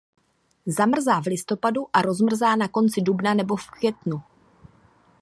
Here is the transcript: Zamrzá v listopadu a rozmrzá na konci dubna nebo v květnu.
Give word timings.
Zamrzá 0.65 1.21
v 1.21 1.25
listopadu 1.27 1.87
a 1.93 2.01
rozmrzá 2.01 2.55
na 2.55 2.67
konci 2.67 3.01
dubna 3.01 3.33
nebo 3.33 3.55
v 3.55 3.69
květnu. 3.69 4.21